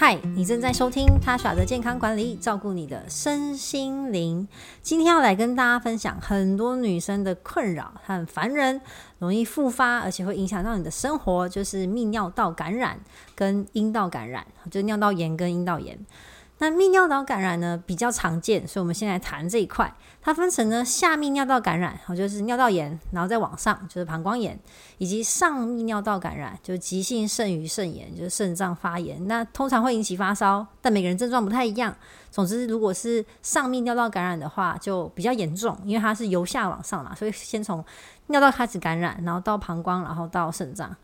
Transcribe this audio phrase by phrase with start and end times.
[0.00, 4.46] 嗨，你正在收听 Tasha 的健康管理，照顾你的身心灵。
[4.80, 8.80] 今天要来跟大家分享很多女生的困扰，它很烦人，
[9.18, 13.00] 容易复发，而且会影响到你的生活，就是泌尿道感染
[13.34, 15.98] 跟阴道感染，就尿道炎跟阴道炎。
[16.60, 19.94] 那泌尿道感染呢，比较常见，所以我们先来谈这一块。
[20.20, 24.58] 它分成呢下泌尿道感染，就是尿道炎，然后再往上就是膀胱炎，
[24.98, 29.24] 以及上泌尿道感染，就是急性肾盂肾炎，就是肾脏发炎。
[29.28, 31.94] 那通常会引起发烧，但每个人症状不太一样。
[32.32, 37.82] 总之，如果是上泌尿道感染的话，就比较严重，因为它是由下往上嘛，所以先从
[38.26, 40.94] 尿道开始感染，然后到膀胱，然后到肾脏。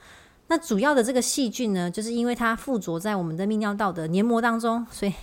[0.49, 5.15] 那主要的这个细菌呢，就是因为它附着在我们的泌尿道的黏膜当中，所以。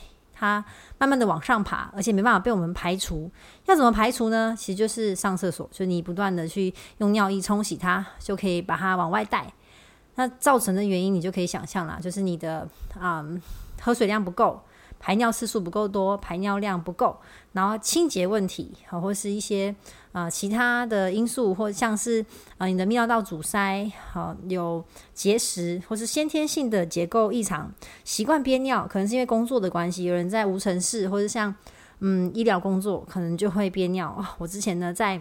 [0.42, 0.66] 它
[0.98, 3.30] 慢慢的往上爬，而且没办法被我们排除。
[3.68, 4.56] 要怎么排除呢？
[4.58, 9.54] 其实就是上厕所，就你不断的去用尿液冲洗它，就可以把它往外带。
[10.16, 12.68] 那造成的原因你就可以想象啦，就是你的
[13.00, 13.40] 啊、嗯、
[13.84, 14.60] 喝水量不够。
[15.04, 17.18] 排尿次数不够多，排尿量不够，
[17.54, 19.76] 然后清洁问题，好，或是一些
[20.12, 22.24] 啊、呃、其他的因素，或像是
[22.60, 24.86] 啊、你的泌尿道阻塞，好有
[25.16, 31.54] 结石，或是先天性的结构异常，习惯憋尿，可能是因为工作的关系，有人在无尘室或者像
[32.02, 34.24] 嗯医疗工作，可能就会憋尿。
[34.38, 35.20] 我之前呢在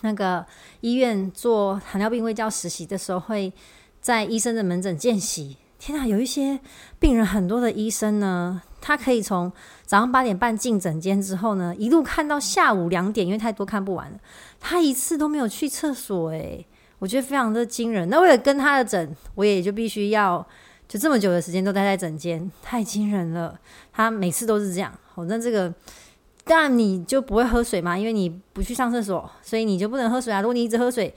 [0.00, 0.46] 那个
[0.80, 3.52] 医院做糖尿病卫教实习的时候，会
[4.00, 5.58] 在医生的门诊见习。
[5.78, 6.60] 天啊，有一些
[6.98, 8.62] 病人很多的医生呢。
[8.86, 9.50] 他可以从
[9.86, 14.18] 早上八点半进诊间之后呢，一路看到下午两点，因为太多看不完了。
[14.60, 16.66] 他一次都没有去厕所，诶，
[16.98, 18.10] 我觉得非常的惊人。
[18.10, 20.46] 那为了跟他的诊，我也就必须要
[20.86, 23.58] 就这么久的时间都待在诊间，太惊人了。
[23.90, 24.92] 他每次都是这样。
[25.14, 25.72] 好，那这个
[26.44, 30.42] 当然你就不会喝水嘛，因为你不去上厕所，所以你就不能喝水啊。
[30.42, 31.14] 如果你一直喝水，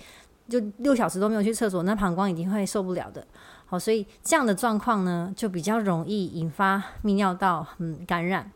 [0.50, 3.26] 就六小时都没有去厕所，那膀胱一定会受不了的。
[3.66, 8.52] 好，所以这样的状况呢，就比较容易引发泌尿道嗯感染。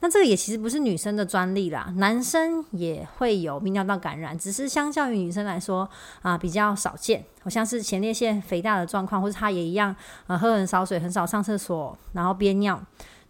[0.00, 5.88] 那这个也其实不是女生的专利啦，男生也会有泌尿道感染，只是相较于女生来说
[6.22, 7.24] 啊比较少见。
[7.40, 9.94] 好像是前列腺肥大的状况，或者他也一样
[10.26, 12.80] 啊喝很少水，很少上厕所，然后憋尿，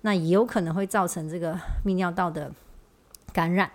[0.00, 2.50] 那也有可能会造成这个泌尿道的
[3.32, 3.70] 感染。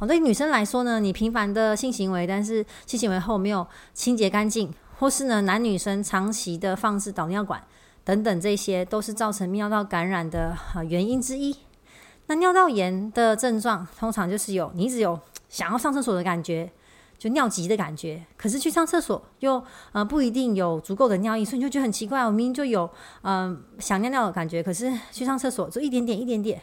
[0.00, 4.72] 好，对女生来说呢，你频繁的性行为，但是性行为后没有清洁干净。
[4.98, 7.62] 或是呢，男女生长期的放置导尿管
[8.02, 10.56] 等等，这些都是造成尿道感染的
[10.88, 11.54] 原因之一。
[12.28, 16.72] 那尿道炎的症状通常就是有你一直有想要上厕所的感觉，
[17.18, 19.62] 就尿急的感觉，可是去上厕所又
[19.92, 22.22] 呃不一定有足够的尿意，所以你就觉得很奇怪。
[22.22, 22.88] 我明明就有
[23.20, 26.62] 嗯、想尿尿的感觉，可是去上厕所就一点点一点点，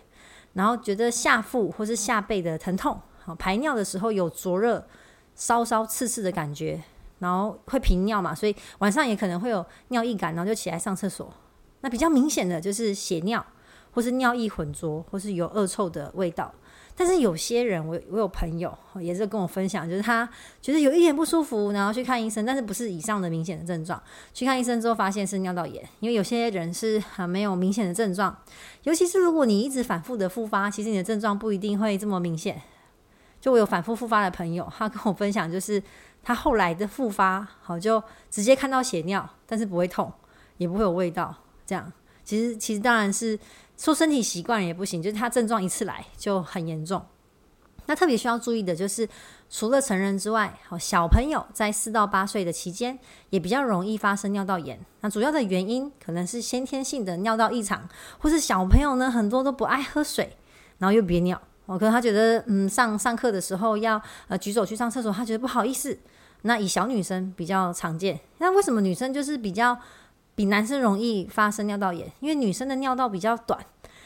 [0.54, 3.00] 然后觉得下腹或是下背的疼痛，
[3.36, 4.88] 排尿的时候有灼热、
[5.36, 6.82] 烧烧、刺刺的感觉。
[7.20, 11.34] 然后会频尿嘛，所以晚上也可能会有尿意感，然后就起来上厕所。
[11.82, 13.44] 那比较明显的就是血尿，
[13.92, 16.54] 或是尿液浑浊，或是有恶臭的味道。
[16.96, 20.30] 但是有些人，我我有朋友也是跟我分享，就是他
[20.62, 24.00] 觉得有一点不舒服，然后去看医生，但是不是以上的明显的症状。
[24.32, 28.38] 去看医生之后发现是尿道炎，因为有些人是很没有明显的症状，
[28.84, 32.62] 尤其是如果你一直反复的复发，其实你的症状不一定会这么明显。
[33.48, 35.82] 就我有反复复发的朋友，他跟我分享就是。
[36.24, 40.12] 他后来的复发，好就直接看到血尿，但是不会痛，
[40.58, 41.34] 也不会有味道。
[41.66, 41.90] 这样
[42.26, 43.40] 其实其实当然是
[43.78, 47.02] 说身体习惯也不行，就是他症状一次来就很严重。
[47.86, 49.08] 那特别需要注意的就是，
[49.50, 53.00] 除了成人之外，好小朋友在四到八岁的期间
[53.30, 54.78] 也比较容易发生尿道炎。
[55.00, 57.88] 那主要的原因可能是先天性的尿道异常，
[58.18, 60.36] 或是小朋友呢很多都不爱喝水，
[60.80, 61.42] 然后又憋尿。
[61.68, 65.96] 哦，可能他觉得嗯上上课的时候要呃举手去上厕所，他觉得不好意思。
[66.44, 69.78] 那以小女生比较常见，那为什么女生就是比较
[70.34, 72.12] 比男生容易发生尿道炎？
[72.20, 73.60] 因为女生的尿道比较短，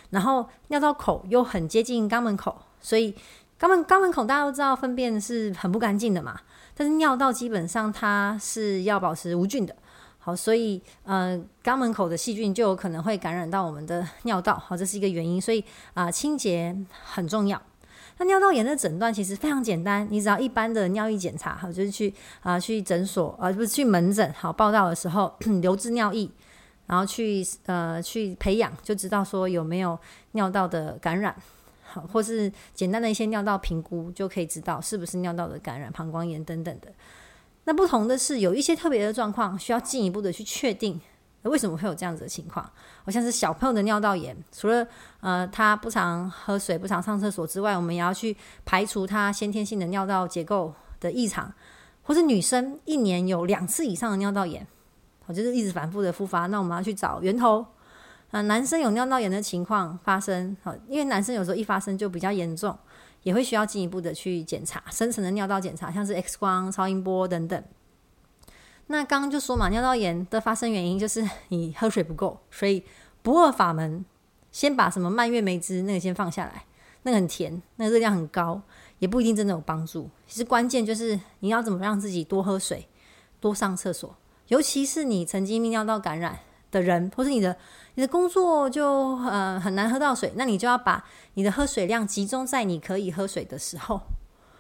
[0.10, 3.14] 然后尿道口又很接近肛门口，所以
[3.60, 6.40] 肛门肛门口大家都知道粪便是很不干净的嘛。
[6.74, 9.76] 但是尿道基本上它是要保持无菌的，
[10.24, 15.64] 好，所以呃肛门口的细菌就有可能会感染到我们的尿道，好，这是一个原因，所以
[15.96, 17.60] 啊、清洁很重要。
[18.20, 26.30] 那尿道炎的诊断其实非常简单，你只要一般的尿液检查，好，就是去啊、去诊所啊、不是去门诊，好，报道的时候 留置尿液，
[26.86, 29.98] 然后去呃去培养，就知道说有没有
[30.34, 31.36] 尿道的感染，
[31.82, 36.94] 好，或是简单的一些尿道评估，就可以知道是不是尿道的感染、膀胱炎等等的。
[37.64, 41.00] 那不同的是，有一些特别的状况需要进一步的去确定。
[41.44, 42.64] 为什么会有这样子的情况？
[43.04, 44.86] 好像是小朋友的尿道炎，除了
[45.22, 51.52] 呃他不常喝水、不常上厕所之外，我们也要去排除他先天性的尿道结构的异常，
[52.04, 54.68] 或是女生一年有两次以上的尿道炎，
[55.26, 57.66] 好，就是一直反复的复发，那我们要去找源头。
[58.30, 62.78] 啊，男生有尿道炎的情况发生，好，因为男生有时候一发生就比较严重，
[63.24, 67.64] 也会需要进一步的去检查深层的尿道检查，像是 X 光、超音波等等。
[68.88, 72.84] 那刚刚就说嘛，尿道炎的发生原因就是你喝水不够，所以
[73.22, 74.04] 不二法门，
[74.52, 76.66] 先把什么蔓越莓汁那个先放下来，
[77.04, 78.62] 那个很甜，那个热量很高，
[79.00, 80.10] 也不一定真的有帮助。
[80.28, 82.88] 其实关键就是你要怎么让自己多喝水，
[83.40, 84.14] 多上厕所，
[84.48, 86.40] 尤其是你曾经泌尿道感染
[86.72, 87.56] 的人，或是你的。
[87.96, 91.04] 你的工作就呃很难喝到水，那你就要把
[91.34, 93.98] 你的喝水量集中在你可以喝水的时候。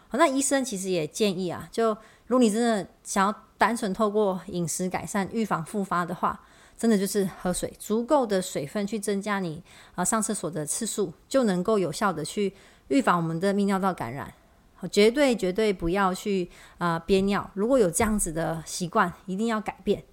[0.09, 1.93] 好，那医生其实也建议啊，就
[2.27, 6.37] 如果你真的想要单纯透过饮食改善预防复发的话，
[6.77, 9.63] 真的就是喝水，足够的水分去增加你
[9.95, 12.53] 啊、上厕所的次数，就能够有效的去
[12.89, 14.33] 预防我们的泌尿道感染。
[14.75, 20.03] 好，绝对绝对不要去啊、憋尿，如果有这样子的习惯，一定要改变。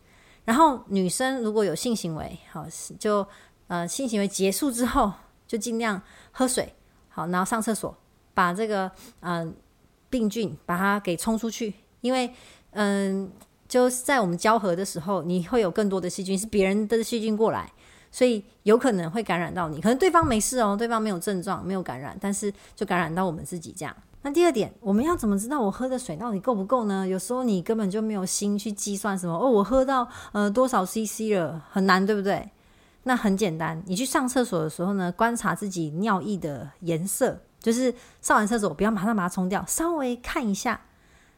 [0.48, 2.64] 然后女生如果有性行为，好
[2.98, 3.26] 就
[3.66, 5.12] 呃性行为结束之后
[5.46, 6.00] 就尽量
[6.32, 6.72] 喝水，
[7.10, 7.94] 好，然后上厕所，
[8.32, 8.90] 把这个
[9.20, 9.52] 嗯、呃、
[10.08, 12.32] 病菌把它给冲出去，因为
[12.70, 13.30] 嗯、
[13.68, 17.70] 就在我们交合的时候，你会有更多的细菌，是别人的细菌过来，
[18.10, 23.94] 所以有可能会感染到你，可能对方没事哦，对方没有症状，没有感染，但是就感染到我们自己这样。
[24.22, 27.06] 那第二点，我们要怎么知道我喝的水到底够不够呢？
[27.06, 32.50] 有时候你根本就没有心去计算什么哦，我喝到呃多少 CC 了，很难，对不对？
[33.04, 40.80] 那很简单，你去上厕所的时候呢，观察自己尿液的颜色，就是上完厕所不要马上把它冲掉，稍微看一下。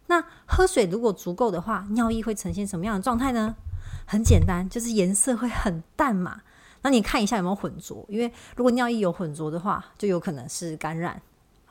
[0.06, 3.55] 那喝水如果足够的话，尿液会呈现什么样的状态呢？
[4.06, 6.41] 很简单，就是颜色会很淡嘛。
[6.82, 11.21] 那你看一下有没有混浊，因为如果尿液有混浊的话，就有可能是感染。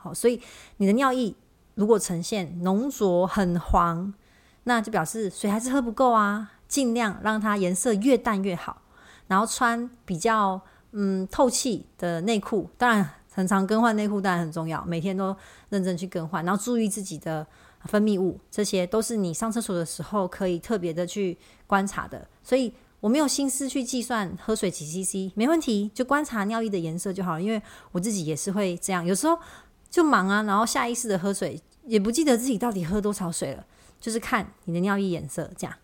[0.02, 0.40] 好，所以
[0.78, 1.34] 你的尿液
[1.74, 4.12] 如果呈现浓浊很黄，
[4.64, 6.52] 那就表示水还是喝不够啊。
[6.68, 8.80] 尽量让它颜色越淡越好。
[9.26, 10.60] 然后穿比较
[10.92, 15.36] 嗯透气的内裤，当然很常更换内裤当然很重要，每天都
[15.70, 16.44] 认真去更换。
[16.44, 17.44] 然后注意自己的
[17.86, 21.36] 分泌物，这些都是你上厕所的时候可以特别的去
[21.66, 22.24] 观察的。
[22.44, 27.42] 所以我没有心思去计算喝水几 CC，没问题，就观察尿液的颜色就好了。
[27.42, 27.60] 因为
[27.90, 29.36] 我自己也是会这样，有时候。
[29.90, 33.66] 就忙啊，然后下意识的喝水，也不记得自己到底喝多少水了，
[34.00, 35.76] 就是看你的尿液颜色这样。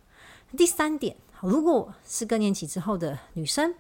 [0.56, 3.74] 第三点，如果是更年期之后的女生，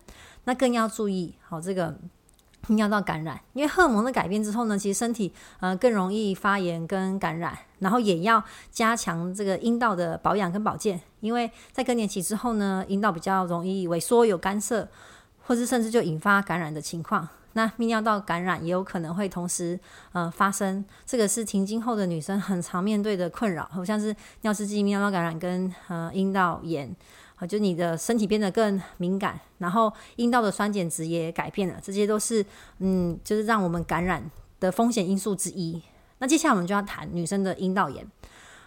[0.44, 1.96] 那更要注意好这个
[2.66, 8.42] 尿道感染，因为荷尔蒙的改变之后呢，其实身体呃更容易发炎跟感染，然后也要
[8.72, 14.88] 加强这个阴道的保养跟保健，因为在更年期之后呢，阴道比较容易萎缩有干涩，
[15.46, 17.28] 或是甚至就引发感染的情况。
[17.56, 19.80] 那泌尿道感染也有可能会同时
[20.12, 26.94] 呃发生，这个是停经后的女生很常面对的困扰，好像是尿失禁、泌尿道感染跟呃阴道炎，
[27.36, 32.44] 啊，就你的身体变得更敏感，然后阴道的酸碱值也改变了，这些都是
[32.80, 34.30] 嗯，就是让我们感染
[34.60, 35.82] 的风险因素之一。
[36.18, 38.04] 那接下来我们就要谈女生的阴道炎，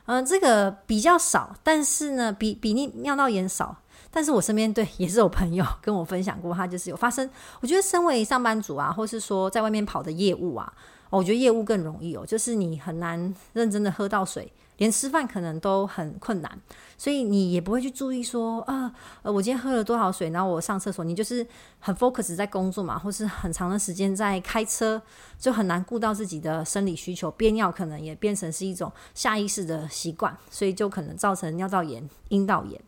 [0.07, 3.77] 嗯、呃，这个比较少，但是呢，比比尿尿道炎少。
[4.11, 7.29] 但是我身边对也是有朋友跟我分享过，他就是有发生。
[7.61, 10.73] 我觉得身为上班族啊，或是说在外面跑的业务啊，
[11.09, 16.59] 哦我觉得业务更容易哦，就是你很难认真的喝到水，连吃饭可能都很困难，
[16.97, 18.91] 所以你也不会去注意说啊，
[19.21, 21.45] 呃，我今天喝了多少水，然后我上厕所，你就是
[21.79, 24.99] 很 focus 在工作嘛，或是很长的时间在开车，
[25.37, 32.81] 就很难顾到自己的生理需求，憋尿可能也变成是一种下意识的习惯，所以就可能造成尿道炎、阴道炎。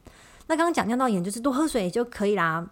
[0.52, 2.68] 那刚刚讲尿道炎就是多喝水就可以啦，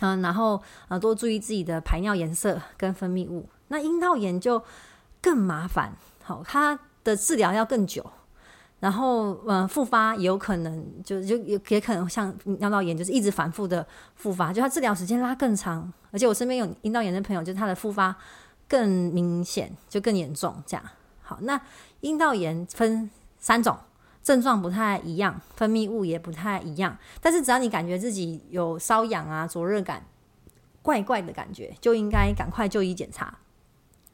[0.00, 3.48] 嗯，然后呃多注意自己的排尿颜色跟分泌物。
[3.68, 4.62] 那阴道炎就
[5.22, 8.04] 更麻烦，好，它的治疗要更久，
[8.80, 18.14] 然后嗯复发有可能就就也也可能像尿道炎就是一直反复的复发，就它治疗时间拉更长，而且我身边有阴道炎的朋友，就是他的复发
[18.68, 20.84] 更明显，就更严重这样。
[21.22, 21.58] 好，那
[22.02, 23.78] 阴道炎分三种。
[24.28, 30.04] 症状不太一样，分泌物也不太一样，但是只要你感觉自己有瘙痒啊、灼热感、
[30.82, 33.38] 怪怪的感觉，就应该赶快就医检查。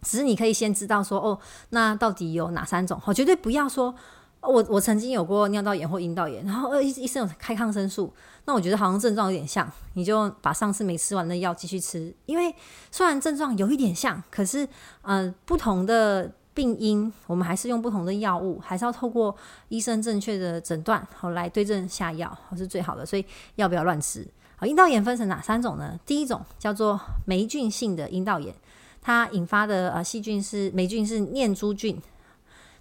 [0.03, 1.41] 只是你可以先知道说，哦，
[1.71, 3.01] 那到底有哪三种？
[3.07, 3.93] 我绝对不要说，
[4.41, 12.55] 我我曾经有过尿道炎或阴道炎，然后呃医医生有开抗生素，那我觉得好像症状有点像，你就把上次没吃完的药继续吃，因为
[12.93, 14.69] 虽然症状有一点像，可是
[15.03, 16.31] 呃不同的。
[16.55, 19.35] 病因，我们还是用不同的药物，还是要透过
[19.69, 23.05] 医生正确的诊断，好来对症下药，是最好的。
[23.05, 23.25] 所以
[23.57, 24.27] 要不要乱吃？
[24.57, 25.99] 好，阴道炎分成哪三种呢？
[26.07, 28.55] 第一种叫做霉菌性的阴道炎，
[29.03, 32.01] 它引发的呃细菌是霉菌是念珠菌。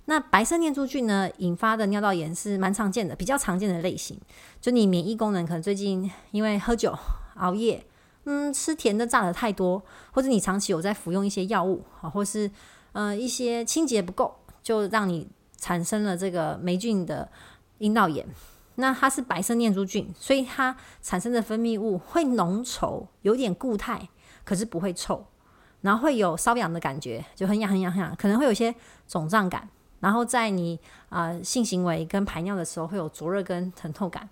[0.05, 4.19] 那白色念珠菌呢引发的尿道炎是蛮常见的，比较常见的类型。
[4.61, 6.93] 就你免疫功能可能最近因为喝酒、
[7.35, 7.83] 熬夜
[8.25, 12.49] 嗯，吃甜的、炸的太多，或者你长期有在服用一些药物啊，或是
[12.93, 14.33] 呃一些清洁不够，
[14.63, 17.29] 就让你产生了这个霉菌的
[17.79, 18.25] 阴道炎。
[18.75, 24.09] 那它是白色念珠菌，所以它产生的分泌物会浓稠，有点固态，
[24.43, 25.23] 可是不会臭，
[25.81, 28.73] 然后会有瘙痒的感觉，就很痒很痒很痒，可能会有些
[29.07, 29.69] 肿胀感，
[30.00, 34.27] 然后在你啊、性行为跟排尿的时候会有灼热跟疼痛感。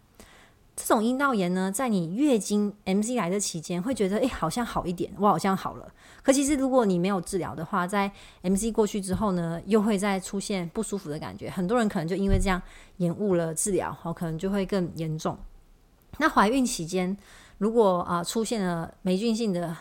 [0.73, 5.93] 这种阴道炎呢，在你月经 MC 来的期间，会觉得诶好像好一点，我好像好了。
[6.23, 8.11] 可其实如果你没有治疗的话，在
[8.41, 11.49] MC 过去之后呢，又会再出现不舒服的感觉。
[11.49, 12.59] 很多人可能就因为这样
[12.97, 15.37] 延误了治疗，好，可能就会更严重。
[16.17, 17.15] 那怀孕期间，
[17.57, 19.75] 如果啊、出现了霉菌性的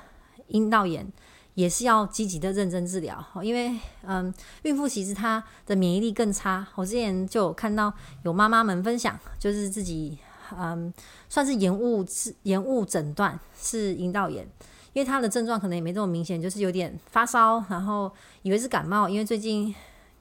[0.48, 1.06] 阴道炎，
[1.54, 3.24] 也是要积极的认真治疗。
[3.42, 4.32] 因为嗯，
[4.62, 6.66] 孕妇其实她的免疫力更差。
[6.74, 7.92] 我之前就有看到
[8.24, 10.18] 有妈妈们分享，就是自己。
[10.58, 10.92] 嗯，
[11.28, 14.44] 算是延误治延误诊断是阴道炎，
[14.92, 18.10] 因为他的症状可能也没这么明显，就是有点发烧，然后
[18.42, 19.74] 以为是感冒，因为最近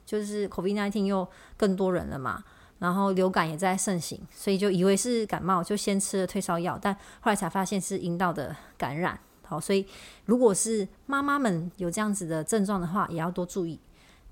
[0.04, 2.42] 就是 COVID-19 又更多人了嘛，
[2.78, 9.18] 然后流感也在盛行，所以就以为是感冒，就先吃了退烧药，但后来才发现是阴道的感染。
[9.42, 9.84] 好，所以
[10.26, 13.80] 如果是妈妈们有这样子的症状的话，也要多注意。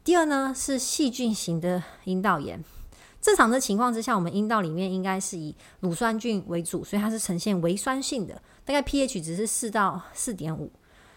[0.04, 2.62] 第二呢，是细菌型的阴道炎。
[3.28, 10.72] 正常的情况之下，我们阴道里面应该是以乳酸菌为主，所以它是呈现微酸性的，大概 pH 值是四到四点五。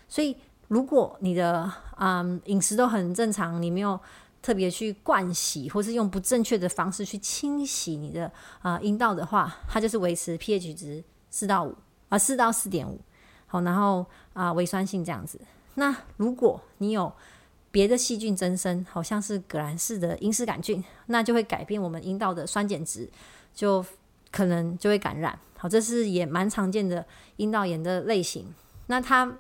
[0.10, 0.36] 所以
[0.68, 3.98] 如果你的嗯饮食都很正常，你没有
[4.42, 8.30] 特别去灌洗，或是用不正确的方式去清洗你的
[8.62, 11.74] 啊阴道的话，它就是维持 pH 值四到五
[12.10, 13.00] 啊四到四点五。
[13.48, 15.40] 好，然后啊微酸性这样子。
[15.76, 17.10] 那如果你有
[17.72, 23.10] 别的细菌增生，好像是革兰氏的阴丝杆菌，那就会改变我们阴道的酸碱值，
[23.56, 23.84] 就
[24.30, 25.40] 可能就会感染。
[25.58, 27.06] 好，这是也蛮常见的
[27.38, 28.54] 阴道炎的类型。
[28.88, 29.38] 那它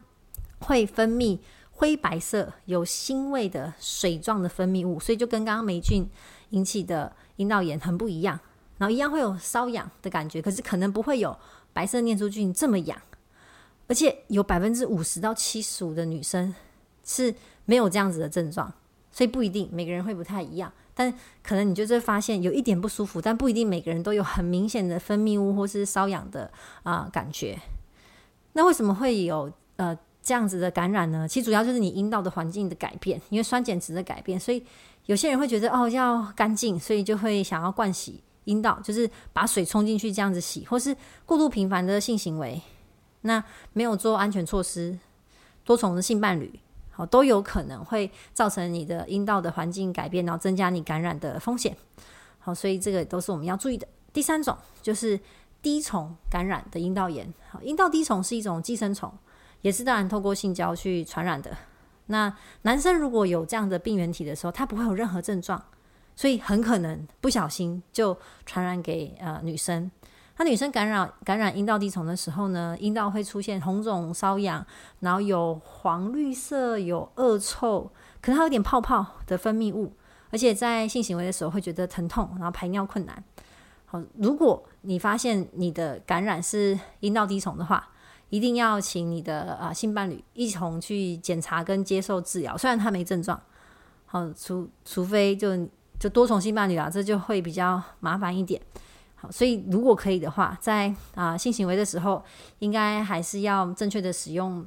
[0.59, 1.37] 会分泌
[1.71, 6.07] 灰白色、有腥味的水状的分泌物，所以就跟刚刚霉菌
[6.51, 8.39] 引起的阴道炎很不一样。
[8.77, 11.37] 然后一样会有瘙痒的感觉，可是可能不会有
[11.73, 12.97] 白色念珠菌这么痒，
[13.87, 16.55] 而且有百分之五十到七十五的女生
[17.03, 17.35] 是。
[17.71, 18.69] 没有这样子的症状，
[19.13, 20.69] 所以不一定每个人会不太一样。
[20.93, 21.09] 但
[21.41, 26.51] 可能你就是发现有一点不舒服，但不一定每个人都有很明显的分泌物或是瘙痒的
[26.83, 27.57] 啊、感觉。
[28.51, 31.25] 那为什么会有呃这样子的感染呢？
[31.25, 34.61] 其实主要就是你阴道的环境的改变，因为酸碱值的改变，所以
[35.05, 40.93] 有些人会觉得哦要干净，所以就会想要灌洗阴道，就是把水冲进去这样子洗，或是
[41.25, 42.61] 过度频繁的性行为，
[43.21, 44.99] 那没有做安全措施，
[45.63, 46.59] 多重的性伴侣。
[47.05, 51.75] 都有可能会造成你的阴道的环境改变，然后增加你感染的风险。
[52.39, 53.87] 好，所以这个都是我们要注意的。
[54.11, 55.19] 第三种就是
[55.61, 57.31] 滴虫感染的阴道炎。
[57.49, 59.11] 好，阴道滴虫是一种寄生虫，
[59.61, 61.55] 也是当然透过性交去传染的。
[62.07, 65.63] 那男生如果有这样的病原体的时候，他不会有任何症状，
[66.15, 69.89] 所以很可能不小心就传染给呃女生。
[70.43, 74.65] 那女生感染感染阴道滴虫的时候呢，阴道会出现红肿、瘙痒，
[75.01, 79.93] 然后有黄绿色、有恶臭，可能还有点泡泡的分泌物，
[80.31, 83.23] 而且在性行为的时候会觉得疼痛，然后排尿困难。
[83.85, 87.89] 好，如果你发现你的感染是阴道滴虫的话，
[88.29, 92.57] 一定要请你的啊性伴侣一同去检查跟接受治疗。
[92.57, 93.39] 虽然他没症状，
[94.07, 95.55] 好，除除非就
[95.99, 98.59] 就多重性伴侣啊，这就会比较麻烦一点。
[99.21, 102.23] 好，所以如果可以的话，在啊、性行为的时候，
[102.57, 104.65] 应该还是要正确的使用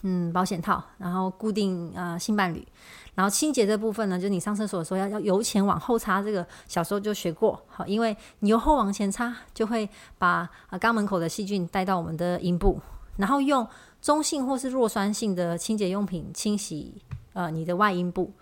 [0.00, 2.66] 嗯保险套，然后固定啊、性伴侣，
[3.14, 7.62] 然后清洁的部分呢，就你上厕所的时候要要由前往后擦，这个小时候就学过。
[7.66, 9.86] 好，因为你由后往前擦，就会
[10.16, 12.80] 把啊肛门口的细菌带到我们的阴部，
[13.18, 13.68] 然后用
[14.00, 16.94] 中性或是弱酸性的清洁用品清洗
[17.34, 18.32] 呃你的外阴部。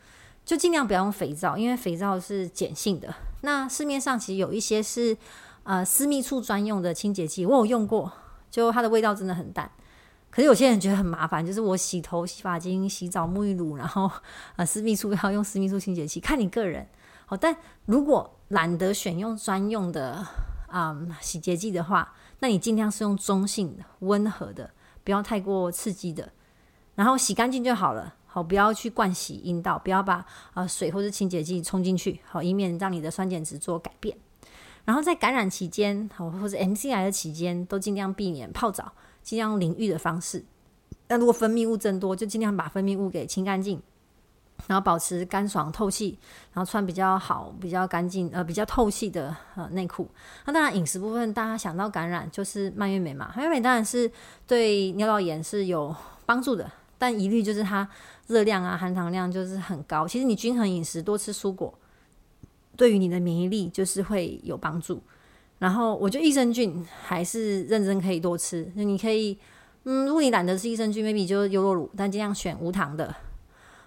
[0.44, 3.14] 就尽量不要用肥皂，因为肥皂是碱性的。
[3.42, 5.16] 那市面上其实有一些是
[5.62, 8.10] 呃私密处专用的清洁剂，我有用过，
[8.50, 9.70] 就它的味道真的很淡。
[10.30, 14.10] 可是有些人觉得很麻烦，就是我洗头、洗发精、洗澡、沐浴乳，然后
[14.56, 16.88] 呃私密处 要用私密处清洁剂，看你个人。
[17.26, 20.26] 好，但如果懒得选用专用的
[20.68, 24.70] 啊、嗯、洗洁剂的话，那你尽量是用中性的、温和的，
[25.04, 26.32] 不要太过刺激的，
[26.94, 28.14] 然后洗干净就好了。
[28.32, 30.24] 好，不要去灌洗阴道，不要把
[30.54, 34.16] 呃水或者清洁剂冲进去，好，以免让你的酸碱值做改变。
[34.86, 40.42] 然后在感染期间，好，或者 MC 来的期间，都尽量避免泡澡，尽量淋浴的方式。
[41.08, 43.82] 那如果分泌物增多，就尽量把分泌物给清干净。
[44.68, 46.16] 然后保持干爽透气，
[46.52, 50.08] 然后穿比较好、比较干净、呃比较透气的呃内裤。
[50.46, 54.08] 那当然饮食部分，大家想到感染就是蔓越莓嘛，蔓越莓当然是
[54.46, 55.92] 对尿道炎是有
[56.24, 56.70] 帮助的，
[57.02, 57.88] 但疑虑就是它
[58.28, 60.06] 热量啊、含糖量就是很高。
[60.06, 61.76] 其实你均衡饮食，多吃蔬果，
[62.76, 65.02] 对于你的免疫力就是会有帮助。
[65.58, 69.36] 然后我觉得益生菌还是认真可以多吃，那你可以，
[69.82, 73.12] 嗯，如果你懒得吃益生菌，maybe 就优酪乳，但尽量选无糖的。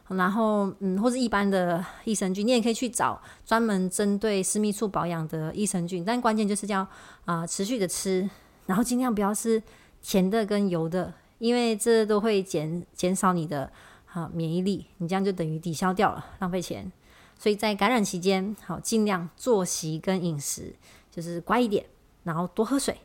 [0.09, 6.03] 然后，嗯，或是一般的益生菌，你也可以去找专门针对私密处保养的益生菌。
[6.03, 6.85] 但关键就是要
[7.23, 8.29] 啊、持续的吃，
[8.65, 9.63] 然后尽量不要吃
[10.01, 11.13] 甜的跟油的，
[11.45, 13.71] 因为这都会减减少你的
[14.11, 16.91] 啊免疫力，你这样就等于抵消掉了，浪费钱。
[17.37, 20.73] 所以在感染期间，好，尽量作息跟饮食
[21.11, 21.85] 就是乖一点，
[22.23, 22.97] 然后多喝水。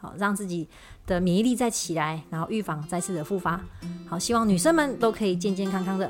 [0.00, 0.68] 好，让自己
[1.06, 3.60] 的免疫力再起来，然后预防再次的复发。
[4.06, 6.08] 好，希望女生们都可以健健康康的。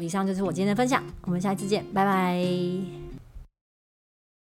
[0.00, 3.07] 以上就是我今天的分享，我们下一次见，拜拜。